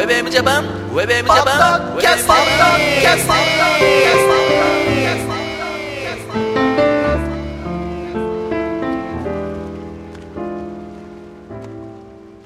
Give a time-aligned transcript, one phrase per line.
[0.00, 3.32] ェブ m ジャパンウェブ m ジャパンキャストキャスト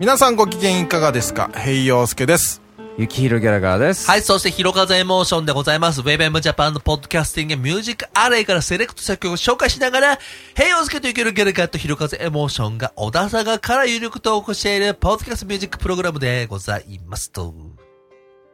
[0.00, 2.63] 皆さんご機嫌いかがですか平洋介です。
[2.96, 4.08] ゆきひろギャラガーです。
[4.08, 6.00] はい、そして、ひろかぜエモーションでございます。
[6.00, 10.18] ウェブ m ジャパンのポッドキャスティングミュージックアレイからセレクトした曲を紹介しながら、
[10.54, 17.52] 平洋介とゆけるギャラガーとひろかぜエモーションが小田坂から有力トークしているポッドキャストミュージックプログラムでございますと。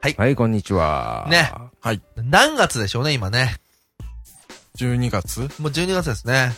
[0.01, 1.27] はい、こんにちは。
[1.29, 1.53] ね。
[1.83, 2.01] はい。
[2.17, 3.57] 何月でしょうね、今ね。
[4.79, 5.41] 12月？
[5.61, 6.55] もう12月ですね。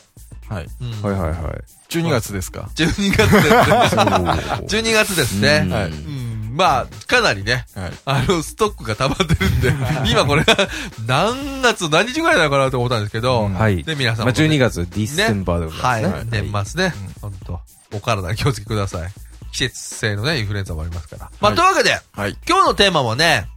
[0.49, 0.69] はい。
[0.81, 1.03] うん。
[1.03, 1.63] はいはいはい。
[1.89, 4.05] 12月ですか？12 月ですね。
[4.83, 5.67] 12月ですね。
[5.69, 6.22] はいうん。
[6.53, 7.93] まあ、かなりね、はい。
[8.05, 9.73] あの、ストックが溜まってるんで、
[10.11, 10.57] 今これが
[11.07, 13.83] 何月何日ぐらいなのかなと思ったんですけど、うんはい。
[13.83, 16.43] で、皆さんまあ、もね12月、ディセンバーでござはいいますね。。
[16.43, 16.95] 年末ね。
[17.23, 17.61] 本当
[17.95, 19.13] お体に気をつけください。
[19.53, 21.31] 季節性のね、インフルエンザもありますから。
[21.41, 22.37] まあ、はいというわけで、はい。
[22.47, 23.49] 今日のテーマはね、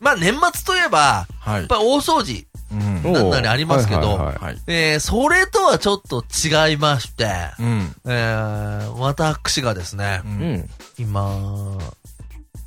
[0.00, 1.66] まあ、年末といえば、はいやっ。
[1.66, 3.02] ぱり大掃除、うん。
[3.04, 4.62] おなんなりありますけどはいはいはいはい。
[4.66, 7.26] えー、それとはちょっと違いまして、
[7.58, 7.94] うん。
[8.06, 10.28] えー、私がですねう、。
[10.28, 10.70] うんん。
[10.98, 11.78] 今、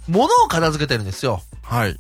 [0.08, 1.42] 物を片付けてるんですよ。
[1.62, 1.98] はい。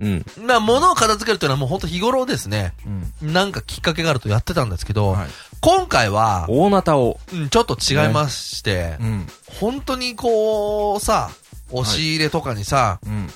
[0.00, 0.24] うん。
[0.46, 2.74] まあ、物を片付けるというのはもう本当日頃ですね、
[3.22, 3.32] うん。
[3.32, 5.28] なんかきっかけがあるとやってたんですけど、はい。
[5.60, 7.18] 今回は、大ナタを。
[7.32, 9.26] うん、ちょっと違いまして、うん。
[9.58, 11.30] 本当にこう、さ、
[11.72, 13.28] 押し入れとかにさ、うん。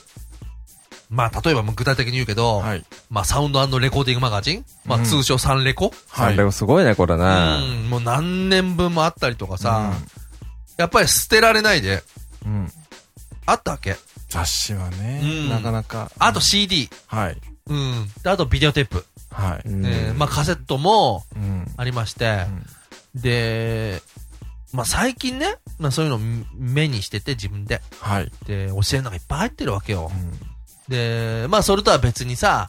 [1.11, 2.85] まあ、例えばもう具体的に言うけど、はい。
[3.11, 6.35] まあ、サウンドレコーディングマガジンまあ、うん通称サンレコ、はい。
[6.35, 7.25] あれすごいね、これうね。
[7.87, 9.93] ん、もう何年分もあったりとかさ、
[10.79, 12.03] やっぱり捨てられないで、
[12.47, 12.73] うん。
[13.47, 13.53] うん。
[13.53, 13.97] あったわけ？
[14.29, 16.11] 雑誌はうんね、なかなか。
[16.19, 17.37] あと CD、はい。
[17.67, 18.11] うん。
[18.23, 19.69] であとビデオテープ、はい。
[19.69, 21.67] うんえーまあ、カセットもうん。
[21.77, 22.47] ありまして、
[23.15, 24.01] で、
[24.73, 26.21] まあ、最近ね、まあ、そういうのを
[26.57, 27.83] 目にしてて自分で。
[28.01, 28.31] はい。
[28.47, 30.19] で、教えの中いっぱい入ってるわけよう。
[30.19, 30.39] ん。
[30.89, 32.69] で、まあ、それとは別にさ、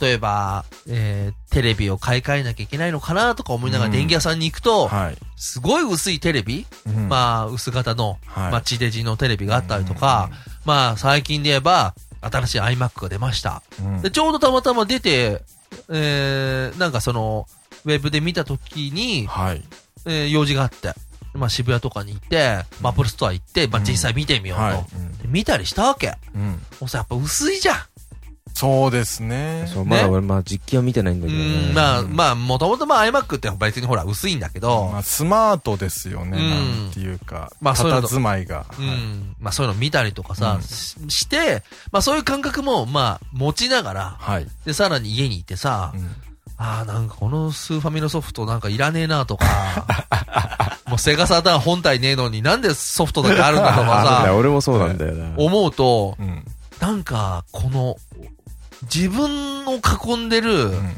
[0.00, 5.16] 例えば、えー、テレビを買い替えなきゃいけないのかなとか思いながらうん電気屋さんに行くと、はい。
[5.36, 10.30] すごい薄いテレビ、うんまあ、薄型の、はいまあ、地デジのテレビがあったりとか、
[10.64, 13.62] まあ、最近で言えば、新しい iMac が出ました。
[13.80, 15.42] うんで、ちょうどたまたま出て、
[15.88, 17.46] えー、なんかその、
[17.84, 19.62] ウェブで見たときに、はい。
[20.04, 20.92] えー、用事があって、
[21.34, 24.64] まあ、渋谷とかに行って、まあ、アップルストア行って、まあ、うん実際見てみようと。
[24.64, 24.86] はい。
[25.32, 26.14] で見たりしたわけ。
[26.34, 27.76] うんさ、やっぱ薄いじゃん。
[28.54, 29.66] そうですね。
[29.72, 31.72] そう、ねまだ俺、まあ実機は見てないんだうけどね。
[31.72, 36.38] ん、まあ、まあ、もともとまあ iMac って別にほら薄いんだけど、まあ、スマートですよね。
[36.38, 36.50] うん
[36.84, 37.50] なんていうか。
[37.60, 38.66] まあそういうの佇まいが。
[38.78, 44.46] うはいん、まあそういうの見たりとかさ、うんしして、まあそういう感覚もまあ持ちながら、はい。
[44.66, 46.10] で、さらに家にいてさ、うん
[46.62, 49.46] ああ、なんかこのスーファミのソフトなんかいらねえなとか、
[50.86, 55.32] もうセガサターン本体ねえのになんでソフトだけあるんだとかさ、 俺もそうなんだよな。
[55.36, 56.44] 思うと、うん。
[56.80, 57.96] なんかこの、
[58.82, 60.96] 自分を囲んでる、うん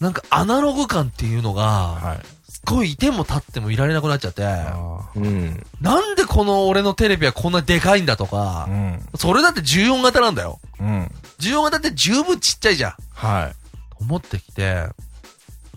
[0.00, 2.26] なんかアナログ感っていうのが、はい。
[2.50, 5.64] すっごいいても立ってもいられなくなっちゃって、あうん。
[5.80, 9.08] なんでこの俺のテレビはこんなでかいんだとかー、うん。
[9.14, 10.60] それだって14型なんだよ。
[10.80, 11.10] うん。
[11.38, 12.94] 14型って十分ちっちゃいじゃん。
[13.14, 13.64] はい。
[14.00, 14.88] 思ってきて、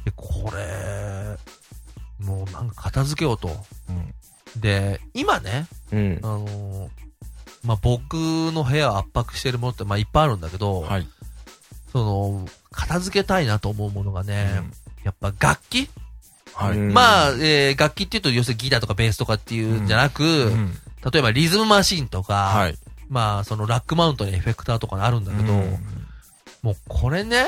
[0.07, 1.37] で、これ、
[2.25, 3.49] もうなんか片付けようと。
[3.89, 3.91] う
[4.57, 4.61] ん。
[4.61, 6.27] で、今ね、うんあ。
[6.27, 6.89] のー
[7.63, 11.07] まあ、僕の部屋を圧迫してるものって、まあ、いっぱいあるんだけど、はい。
[11.91, 14.71] その、片付けたいなと思うものがね、うん
[15.03, 15.89] やっぱ楽器、
[16.53, 16.77] はい。
[16.77, 20.73] うんまあ、えー楽器っていうと、要するにギターとかベースとかっていうんじゃなく、うん
[21.11, 22.75] 例えばリズムマシンとか、はい。
[23.09, 25.77] まあ、そのラックマウントにエフェクターとかあるんだけど、うん
[26.63, 27.45] もうこれね、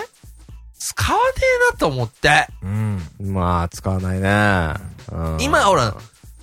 [0.79, 1.23] 使わね
[1.69, 2.47] えなと思って。
[2.63, 3.01] うん。
[3.19, 4.73] まあ、使わないね。
[5.11, 5.95] うん今、ほら、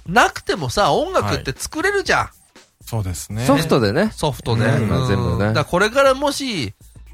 [0.07, 2.29] なくてもさ、音楽って作れるじゃん。
[2.85, 3.45] そうですね。
[3.47, 4.11] ソフトでね。
[4.15, 4.65] ソフトで。
[4.67, 6.73] うんまあ全部ねだからこれからもし、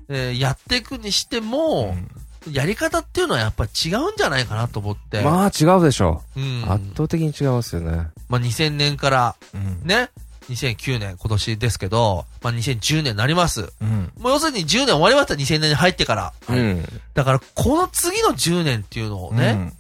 [0.09, 2.09] えーやっていくにしてうも、ん
[2.51, 5.23] やり方っていうのはやっぱり違うんじゃないかなと思って。
[5.23, 6.63] まあ、違うでしょうん。
[6.65, 6.73] う。
[6.73, 8.09] 圧倒的に違いますよね。
[8.29, 9.81] まあ、2000年から、うん。
[9.87, 10.11] ね、
[10.49, 13.73] 2009年、今年ですけど、まあ、2010年になります。
[13.81, 14.13] うん。
[14.19, 16.33] もう要するに10年終わりました、2000年に入ってから。
[16.49, 16.85] うん。
[17.15, 19.73] だから、この次の10年っていうのをね、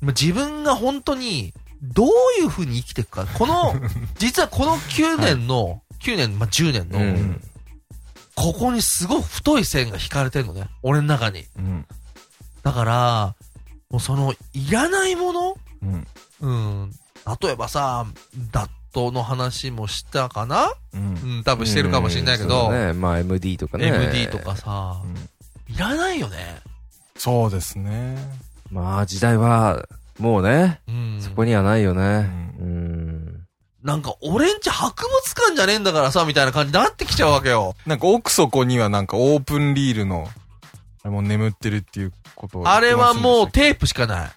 [0.00, 1.52] まあ自分が本当に、
[1.82, 2.08] どう
[2.40, 3.26] いう風に生きていくか。
[3.26, 3.74] この、
[4.18, 7.42] 実はこの9年の、9年、まあ、10年の、うん
[8.38, 10.68] ここにすごい太い線が引かれてるのね。
[10.82, 11.46] 俺の中に。
[11.56, 11.86] うん。
[12.62, 13.34] だから、
[13.88, 15.56] もうその、いらないもの？
[15.82, 16.06] うん。
[16.40, 16.50] う
[16.84, 16.90] ん。
[17.40, 18.06] 例えばさ、
[18.52, 20.72] ダットの話もしたかな？
[20.94, 21.40] うんう。
[21.40, 22.94] ん、多分してるかもしれないけど、ね。
[22.94, 23.88] まあ、MD とかね。
[23.88, 25.02] MD とかさ、
[25.68, 26.36] いらないよね。
[27.18, 28.16] そうですね。
[28.70, 29.86] まあ、時代は、
[30.18, 31.18] もうね、うん。
[31.20, 32.30] そこにはないよね。
[32.58, 33.42] ううん。
[33.82, 37.74] なんか俺んち博物館じゃねえんだからさ、みたいな感じになってきちゃうわけよ。
[37.84, 40.26] なんか奥底にはなんかオープンリールの、
[41.02, 44.30] あれも眠ってるっていうことをあれはもうう、テープしかない。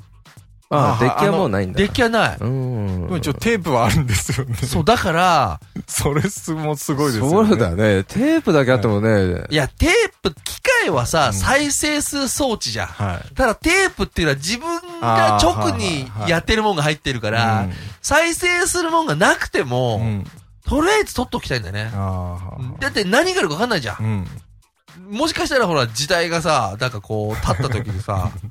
[0.72, 1.78] ああ、あデッキはもうないんだ。
[1.80, 2.38] デッキはない。
[2.40, 3.02] うん。
[3.04, 4.56] でも一応テープはあるんですよね。
[4.56, 7.50] そう、だから、 それすもすごいですよね。
[7.50, 8.04] そうだね。
[8.04, 9.46] テープだけあってもね。
[9.50, 9.90] いや、テー
[10.22, 12.88] プ、機械はさ、うん再生する装置じゃん。
[12.88, 13.34] はい。
[13.34, 17.68] ただテープっていうのは自分が直にやってるもんが入ってるから、
[18.02, 20.24] 再生するもんがなくても。
[20.68, 21.92] とりあえず撮っときたいんだよね。
[21.96, 22.80] ああ。
[22.80, 23.98] だって何があるか分かんないじゃ。
[24.00, 24.28] うんん。
[25.10, 28.32] もしかしたらほら、時代がさ、なんかこう、立った時にさ、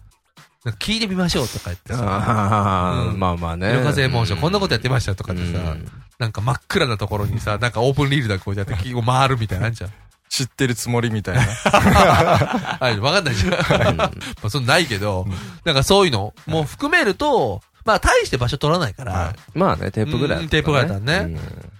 [0.66, 3.20] 聞いてみましょうとか言ってさ、ああ、うん。
[3.20, 3.72] まあまあね。
[3.72, 5.88] 夜風エモーション、こんなことやってましたとかってさ、うん。
[6.18, 9.90] なんか真っ暗なところにさ、なんかオープンリールだこうやって、回るみたいなんじゃん。
[10.28, 11.42] 知ってるつもりみたいな。
[12.80, 13.96] あ、わかんないじゃん。
[13.96, 14.10] ま
[14.42, 15.26] あ、そんないけど、
[15.64, 20.42] なんかそういうのも含めると、まあ、大して場所取らないから、はまあね、テープぐらいだったらね。
[20.42, 21.34] うんテープぐらいだったらね。
[21.34, 21.72] うん。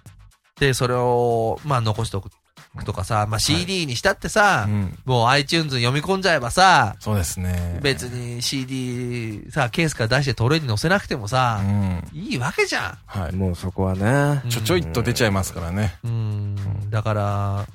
[0.61, 2.31] で、それを、まあ、残しておく
[2.85, 4.99] とかさ、まあ、CD にしたってさ、うん。
[5.05, 7.81] もう iTunes 読み込んじゃえばさ、そうですね。
[7.83, 12.09] 別に CD さ、ケースから出してトレーに載せなくてもうさ、ん。
[12.13, 13.33] いいわけじゃはい。
[13.35, 14.43] もうそこはね。
[14.47, 14.51] ん。
[14.51, 15.97] ちょちょいっと出ちゃいますからね。
[16.05, 16.11] うん。
[16.13, 16.15] う
[16.87, 16.91] ん。
[16.91, 17.67] だから、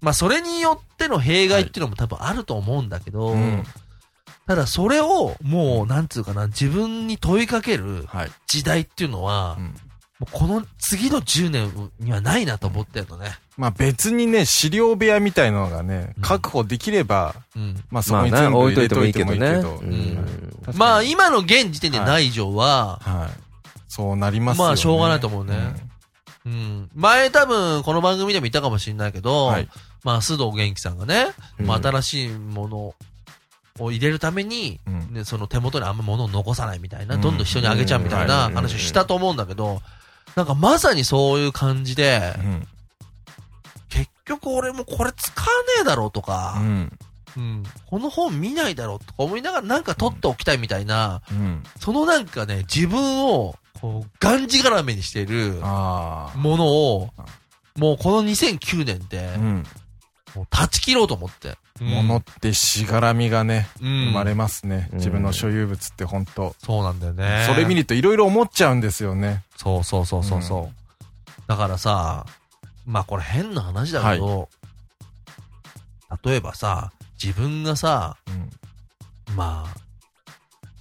[0.00, 3.64] まあ、それによっての弊害っていうのも多分あると思うんだけど、うん。
[4.46, 8.30] ただそれをもう、なんつうかな、自分に問いかけるはい。
[8.46, 9.74] 時代っていうのは、うん
[10.18, 13.30] もうこの次の10年にはないなと思ってるのね。
[13.56, 17.76] まあ別にね、資料部屋みたいなのがねうん、確保できれば、うん。
[17.90, 19.72] まあそこに全部置い入といてもれといてもいいけど。
[19.74, 19.88] いいけどね。
[19.88, 23.30] ううんん確かにまあ今の現時点でない以上は、はい。
[23.88, 24.68] そうなりますよね。
[24.68, 25.54] まあしょうがないと思うね
[26.46, 26.90] うん。
[26.94, 29.68] 前多分この番組でも言ったかもしれないけど、はい
[30.04, 31.28] まあ須藤元気さんがね、
[31.58, 32.94] まあうん新しいもの
[33.80, 35.14] を入れるために、うん。
[35.14, 39.80] ね、その手元にあんま物を残さないみたいな、うんどんどん人にあげちゃうみたいなうん話をしたと思うんだけど、
[40.36, 42.68] なんかまさにそういう感じで、うん。
[43.88, 46.92] 結局俺もこれ使わねえだろうとうか、ん。
[47.36, 51.62] うん、この本見ないだろうとか思いながらなんか取っておきたいみたいな、うん。
[51.80, 57.10] そのなんかね、自分を、こう、がんじがらめにしているあものを、
[57.76, 59.62] もうこの2009年であ。
[60.50, 61.56] 断ち切ろうと思って。
[61.80, 64.88] 物ってしがらみがね、うん生まれますね。
[64.92, 67.44] うん自分の所有物って本当そうなんだよね。
[67.46, 69.44] それ見るといろいろ思っちゃうんですよね。
[69.56, 70.68] そうそうそうそうそう、うん
[71.46, 72.26] だからさ、
[72.84, 74.50] まあこれ変な話だけど、
[76.22, 76.92] 例えばさ、
[77.22, 79.34] 自分がさ、うん。
[79.34, 79.74] まあ、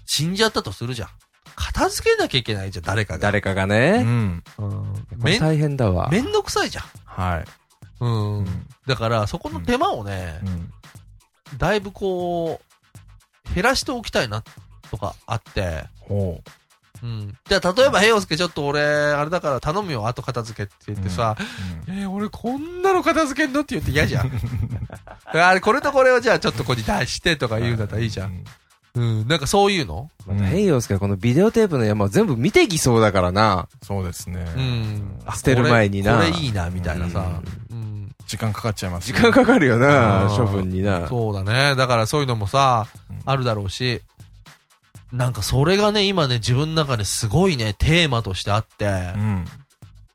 [0.06, 1.10] 死んじゃったとするじゃん。
[1.56, 3.20] 片付けなきゃいけないじゃん、誰かが。
[3.20, 4.04] 誰かがうね。
[4.04, 4.44] ん。
[4.58, 5.06] うん。
[5.18, 6.10] めん、大変だわ。
[6.12, 6.84] めんどくさいじゃん。
[7.06, 7.46] はい。
[8.00, 8.38] うん。
[8.40, 11.58] うんだから、そこの手間をね、うん。
[11.58, 12.62] だいぶこ
[13.52, 14.44] う、減らしておきたいな、
[14.90, 16.42] とかあって、ほ
[17.04, 17.34] うん。
[17.46, 21.44] じゃあ、例えば、平洋介ちょっと俺、あれだから頼むよ、後片付けって言ってさ、う。
[21.92, 24.32] えー俺こんなの片付けんのって言って嫌じゃん。
[25.34, 28.44] あれ、これとこれをじゃあちょっとここに出してとか言うんだったらいいじゃん。
[28.96, 29.28] うん。
[29.28, 30.10] なんかそういうの？
[30.28, 33.68] うんヘイヨウスケはこのビデオテープの山を全部見てきそうだからな。
[33.84, 34.46] そうですね。
[34.56, 35.20] うん。
[35.26, 37.20] あ捨てる前になこれこれいいな、みたいなさ。
[37.20, 37.67] うん。
[38.28, 39.22] 時間かかっちゃいます時ね。
[39.30, 41.08] 間かかるよなう、ん処分にな。
[41.08, 41.76] そうだね。
[41.76, 44.02] だからそういうのもさうん、あるだろうし、
[45.12, 49.46] なんかそれがね、今ね、自分の中ですごいね、テーマとしてあってう、ん。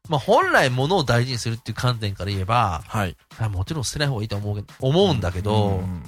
[0.09, 3.17] まあ本来物を大事にするっていう観点から言えば、はい。
[3.39, 6.03] あもちろん捨てない方がいいと思うけど思うんだけど、うん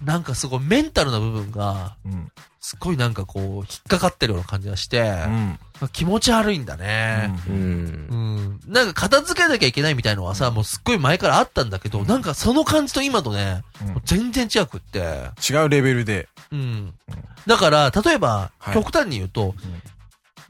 [0.00, 2.30] なんかすごいメンタルな部分が、うん。
[2.60, 5.58] すっごいなんかこう、引っかかってるような感じがして、うん。
[5.80, 7.32] まあ気持ち悪いんだね。
[7.48, 7.52] う。
[7.52, 8.60] うんん。
[8.66, 13.62] なんか片付けなきゃいけないみたいのはさ、もうすっごい前からあったんだけど、なんかその感じと今とね、
[14.04, 15.30] 全然違くって。
[15.48, 16.28] 違うレベルで。
[16.50, 16.94] うん。
[17.46, 19.54] だから、例えば、はい極端に言うと、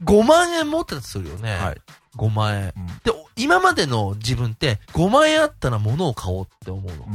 [0.03, 1.55] 5万円持ってたとするよね。
[1.55, 1.77] はい。
[2.17, 2.73] 5万円。
[2.75, 7.05] うんで、お今までの自分って、5万円あったら物を買おうって思うの。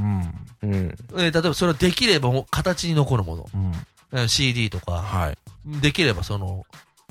[0.62, 0.70] うん。
[0.70, 0.94] うん。
[1.20, 3.48] えー例えばそれはできれば形に残るもの。
[3.52, 3.72] うん。
[4.14, 5.38] えー CD とか、はい。
[5.80, 6.64] できればその、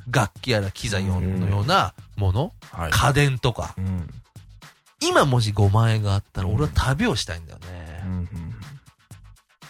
[0.09, 2.91] 楽器やら機材用のようなもの、はい。
[2.91, 3.75] 家電とか。
[3.77, 4.09] うん。
[5.01, 8.09] 今もし5万円があったら、うん俺は旅をしたいんだようね。
[8.09, 8.29] ん。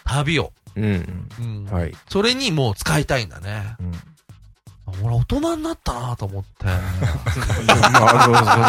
[0.04, 0.52] 旅を。
[0.76, 1.28] うん。
[1.40, 1.64] うん。
[1.70, 1.92] はい。
[2.08, 3.76] それにもう使いたいんだね。
[3.80, 3.92] うん。
[5.02, 6.66] 俺大人になったなと思って。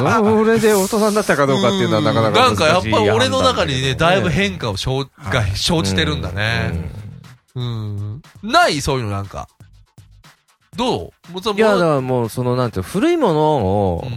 [0.01, 7.04] まあ、それで大人になったかどうかっていうのはなかなかなんかやっ難しいぱり俺の中にね、だいぶ変化を生、がはい生じてるんだね。
[7.55, 8.21] うん。
[8.43, 9.47] ないそういうのなんか。
[10.75, 11.31] どう？
[11.31, 14.07] もうそのいや、だからもう、その、なんていうの古いものを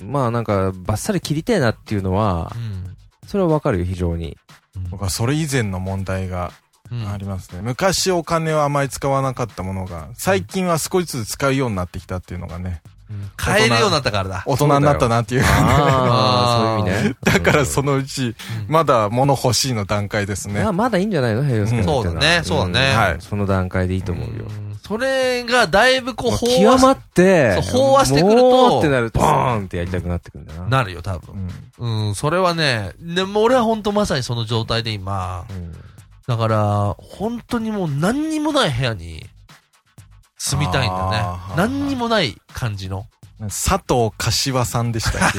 [0.00, 0.10] う、ん。
[0.10, 2.96] まあなんか、バッサリ切りたいなっていうのはう、ん。
[3.26, 4.38] それはわかるよ、非常に。
[4.90, 6.52] 僕はそれ以前の問題が
[6.90, 7.08] うん。
[7.08, 7.60] ありますね。
[7.62, 12.82] 昔お金をあまり使わなかったものが、最近は少しずつ使うようになってきたっていうのがね。
[13.36, 14.42] 買えるようになったからだ。
[14.46, 15.44] 大人になったなっていう。
[15.44, 17.16] ああ、 そういう意味ね。
[17.24, 18.34] だからそのうち、
[18.68, 20.72] まだ物欲しいの段階ですねまあ。
[20.72, 21.44] まだいいんじゃないの？
[21.44, 24.44] 平洋介そうだねそうだねはいその段階でいいと思うよ。
[24.48, 30.66] うんそれがだいぶこう、まあ飽和極まって、飽和してくるとってなると、ボーンってやりたくなってくるんだな。
[30.66, 31.20] なるよ、多う
[31.78, 31.86] 分。
[31.86, 35.72] んうん、それはね、でも俺は本当まさにその状態で今、うん
[36.26, 39.26] だから、本当にもう何にもない部屋に
[40.42, 43.06] 住みたいんだよね何にもない感じの。
[43.48, 45.32] 佐藤柏さんでしたっ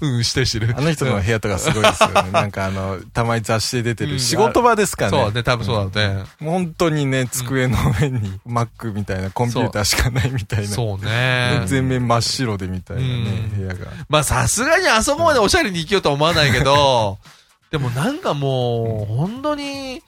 [0.00, 0.04] け？
[0.06, 2.28] うん、してるしてるあの人の部屋とかすごいですよね。
[2.32, 5.10] なんかあの、たまに雑誌で出てうんる仕事場ですかね。
[5.10, 6.24] そうだね、多分そうだね。
[6.40, 10.66] もう本当にね、机の上に Mac みたいなコンピューターしかないみたいな。
[10.68, 11.62] そうね。
[11.66, 13.12] 全面真っ白でみたいなねう、
[13.54, 13.90] ん部屋が。
[14.10, 17.18] まあさすがにあそこまでおしゃれに生きようとは思わないけど、
[17.70, 20.02] でもなんかもう、本当に、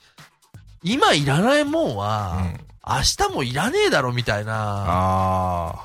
[0.83, 5.75] 今いらないもんは、うん明日もいらねえだろみたいな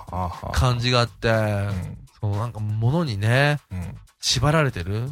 [0.53, 1.99] 感じがあって、うん。
[2.21, 3.95] そのなんか物にね、うん。
[4.21, 5.11] 縛られてる、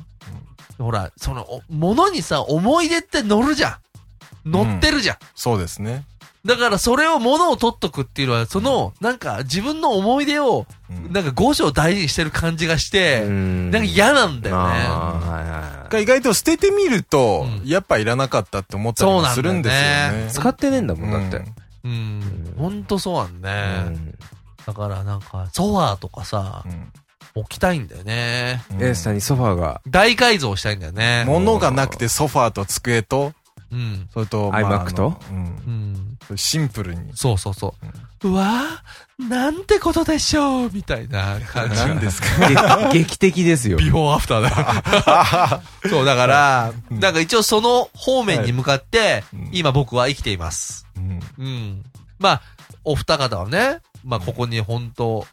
[0.79, 3.79] ほら、その、お物にさ、思い出って乗るじゃ
[4.47, 4.51] ん。
[4.51, 5.17] 乗ってるじゃん。
[5.35, 6.07] そうですね。
[6.45, 11.13] だからそれを物を取っとくっていうのは、その、なんか自分の思い出を、うん。
[11.13, 13.71] なんか五章大事にしてる感じがして、うん。
[13.71, 14.73] なんか嫌なんだよね。
[14.89, 17.69] あーはいはいが意外と捨ててみると、うん。
[17.69, 19.81] やっぱいらなかったって思ったりもするんですよ
[20.25, 20.29] ね。
[20.33, 21.45] 使ってねえんだもん、だって。
[21.85, 22.55] うん。
[22.59, 23.97] ほんとそうなんうね。
[23.97, 24.15] ん
[24.67, 26.93] だからなんか、ソファーとかさう、ん
[27.35, 28.63] 置きたいんだよね。
[28.73, 31.25] うんエースさんにソファーが、大改造したいんだよね。
[31.27, 33.33] 物がなくてソファーと机と、
[33.71, 34.07] うん。
[34.13, 35.19] それと、iMac と？
[35.29, 36.37] あのうんうん。
[36.37, 37.11] シンプルに。
[37.15, 37.75] そうそうそ
[38.23, 38.29] う。
[38.29, 41.87] うわぁ、なんてことでしょうみたいな感じが。
[41.89, 42.91] 何ですか？
[42.93, 43.79] 劇 劇的ですよ。
[43.79, 45.63] ビフォーアフターだ。
[45.89, 50.87] そう、だから、なんか一応その方面に向かってうん、今僕は生きています。
[51.39, 51.83] うんうん。
[52.19, 52.43] まあ、
[52.85, 55.27] お二方はね、まあここに本当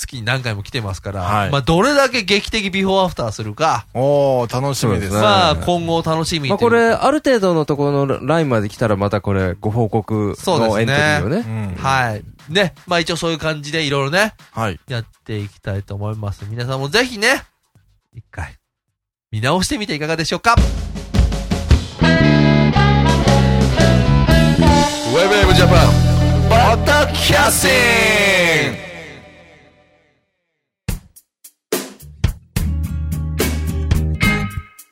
[0.00, 5.20] 月に何回も来てますから、はいまあどれだけ劇的ビフォーアフターするか、おー、楽しみですね。
[5.20, 11.36] まあ今後楽しみまあこれ、ある程度のところのラインまで来たらまたこれ、ご報告のエントリーをね。
[11.76, 12.24] うんはい。
[12.48, 12.74] ね。
[12.86, 14.80] まあ一応そういう感じでいろいろね、はい。
[14.88, 16.44] やっていきたいと思います。
[16.48, 17.44] 皆さんもぜひね、
[18.14, 18.56] 一回、
[19.30, 20.56] 見直してみていかがでしょうか
[25.20, 25.88] ウェブウェブジャパン、
[26.48, 27.68] ポッドキャステ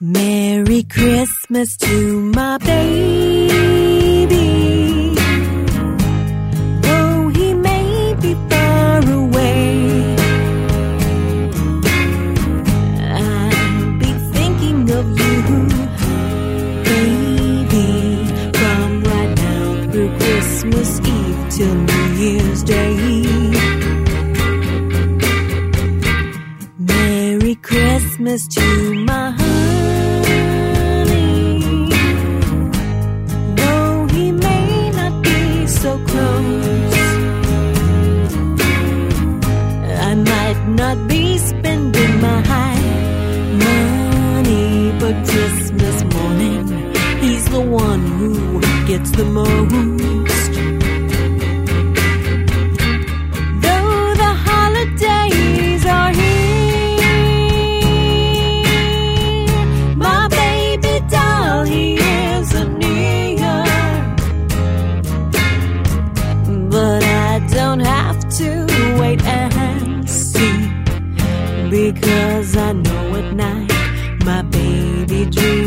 [0.01, 3.88] ィング Merry Christmas to my baby.
[71.71, 73.71] Because I know at night
[74.25, 75.58] my baby dreams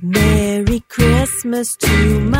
[0.00, 2.37] Merry Christmas to my